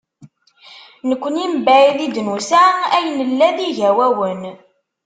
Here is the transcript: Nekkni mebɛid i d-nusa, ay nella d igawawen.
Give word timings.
Nekkni 1.09 1.45
mebɛid 1.47 1.99
i 2.05 2.07
d-nusa, 2.15 2.63
ay 2.95 3.05
nella 3.11 3.47
d 3.57 3.59
igawawen. 3.67 4.41